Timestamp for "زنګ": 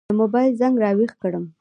0.61-0.75